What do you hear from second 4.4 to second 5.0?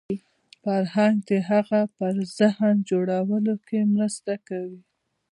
کوي